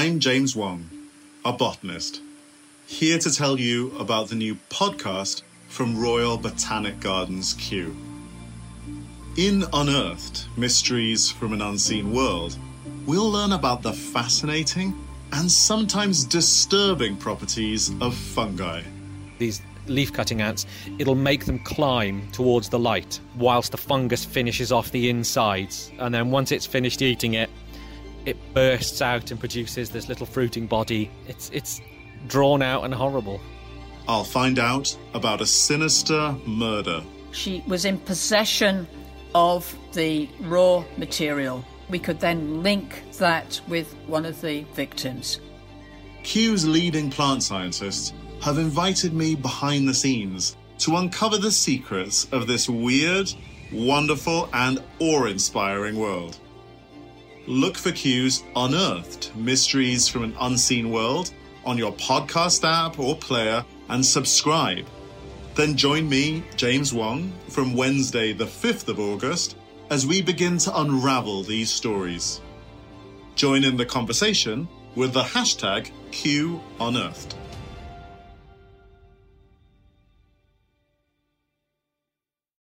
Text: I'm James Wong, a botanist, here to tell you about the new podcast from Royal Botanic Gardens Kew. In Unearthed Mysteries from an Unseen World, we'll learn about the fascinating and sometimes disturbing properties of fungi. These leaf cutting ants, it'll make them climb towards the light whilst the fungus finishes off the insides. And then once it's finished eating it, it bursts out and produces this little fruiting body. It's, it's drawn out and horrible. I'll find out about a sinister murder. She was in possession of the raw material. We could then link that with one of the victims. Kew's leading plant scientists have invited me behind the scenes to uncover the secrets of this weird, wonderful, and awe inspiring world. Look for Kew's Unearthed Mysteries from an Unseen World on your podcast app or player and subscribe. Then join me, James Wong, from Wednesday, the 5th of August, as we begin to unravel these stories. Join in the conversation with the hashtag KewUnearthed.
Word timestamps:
I'm 0.00 0.18
James 0.18 0.56
Wong, 0.56 0.88
a 1.44 1.52
botanist, 1.52 2.22
here 2.86 3.18
to 3.18 3.30
tell 3.30 3.60
you 3.60 3.94
about 3.98 4.30
the 4.30 4.34
new 4.34 4.56
podcast 4.70 5.42
from 5.68 6.00
Royal 6.00 6.38
Botanic 6.38 7.00
Gardens 7.00 7.52
Kew. 7.58 7.94
In 9.36 9.62
Unearthed 9.74 10.46
Mysteries 10.56 11.30
from 11.30 11.52
an 11.52 11.60
Unseen 11.60 12.14
World, 12.14 12.56
we'll 13.04 13.30
learn 13.30 13.52
about 13.52 13.82
the 13.82 13.92
fascinating 13.92 14.94
and 15.32 15.52
sometimes 15.52 16.24
disturbing 16.24 17.14
properties 17.18 17.92
of 18.00 18.14
fungi. 18.14 18.80
These 19.38 19.60
leaf 19.86 20.14
cutting 20.14 20.40
ants, 20.40 20.64
it'll 20.98 21.14
make 21.14 21.44
them 21.44 21.58
climb 21.58 22.26
towards 22.32 22.70
the 22.70 22.78
light 22.78 23.20
whilst 23.36 23.72
the 23.72 23.76
fungus 23.76 24.24
finishes 24.24 24.72
off 24.72 24.92
the 24.92 25.10
insides. 25.10 25.92
And 25.98 26.14
then 26.14 26.30
once 26.30 26.52
it's 26.52 26.64
finished 26.64 27.02
eating 27.02 27.34
it, 27.34 27.50
it 28.26 28.36
bursts 28.54 29.02
out 29.02 29.30
and 29.30 29.38
produces 29.38 29.90
this 29.90 30.08
little 30.08 30.26
fruiting 30.26 30.66
body. 30.66 31.10
It's, 31.26 31.50
it's 31.50 31.80
drawn 32.26 32.62
out 32.62 32.84
and 32.84 32.92
horrible. 32.92 33.40
I'll 34.08 34.24
find 34.24 34.58
out 34.58 34.96
about 35.14 35.40
a 35.40 35.46
sinister 35.46 36.34
murder. 36.46 37.02
She 37.32 37.62
was 37.66 37.84
in 37.84 37.98
possession 37.98 38.86
of 39.34 39.76
the 39.92 40.28
raw 40.40 40.84
material. 40.96 41.64
We 41.88 41.98
could 41.98 42.20
then 42.20 42.62
link 42.62 43.02
that 43.18 43.60
with 43.68 43.92
one 44.06 44.24
of 44.24 44.40
the 44.40 44.64
victims. 44.74 45.40
Kew's 46.22 46.66
leading 46.66 47.10
plant 47.10 47.42
scientists 47.42 48.12
have 48.42 48.58
invited 48.58 49.12
me 49.12 49.34
behind 49.34 49.88
the 49.88 49.94
scenes 49.94 50.56
to 50.78 50.96
uncover 50.96 51.38
the 51.38 51.52
secrets 51.52 52.26
of 52.32 52.46
this 52.46 52.68
weird, 52.68 53.32
wonderful, 53.72 54.48
and 54.52 54.82
awe 54.98 55.24
inspiring 55.26 55.98
world. 55.98 56.38
Look 57.46 57.78
for 57.78 57.90
Kew's 57.90 58.44
Unearthed 58.54 59.34
Mysteries 59.34 60.06
from 60.06 60.24
an 60.24 60.36
Unseen 60.40 60.90
World 60.90 61.32
on 61.64 61.78
your 61.78 61.92
podcast 61.92 62.68
app 62.68 62.98
or 62.98 63.16
player 63.16 63.64
and 63.88 64.04
subscribe. 64.04 64.86
Then 65.54 65.74
join 65.74 66.06
me, 66.06 66.44
James 66.56 66.92
Wong, 66.92 67.32
from 67.48 67.74
Wednesday, 67.74 68.34
the 68.34 68.44
5th 68.44 68.88
of 68.88 69.00
August, 69.00 69.56
as 69.88 70.06
we 70.06 70.20
begin 70.20 70.58
to 70.58 70.80
unravel 70.80 71.42
these 71.42 71.70
stories. 71.70 72.42
Join 73.36 73.64
in 73.64 73.76
the 73.76 73.86
conversation 73.86 74.68
with 74.94 75.14
the 75.14 75.22
hashtag 75.22 75.90
KewUnearthed. 76.10 77.34